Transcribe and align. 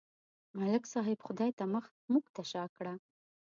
ملک 0.59 0.83
صاحب 0.93 1.17
خدای 1.27 1.51
ته 1.57 1.63
مخ، 1.73 1.85
موږ 2.11 2.25
ته 2.35 2.41
شا 2.51 2.63
کړه. 2.75 2.93